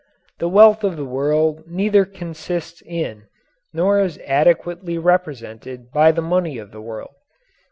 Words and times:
The 0.39 0.49
wealth 0.49 0.83
of 0.83 0.97
the 0.97 1.05
world 1.05 1.65
neither 1.67 2.05
consists 2.05 2.81
in 2.81 3.27
nor 3.71 3.99
is 3.99 4.17
adequately 4.25 4.97
represented 4.97 5.91
by 5.91 6.11
the 6.11 6.23
money 6.23 6.57
of 6.57 6.71
the 6.71 6.81
world. 6.81 7.13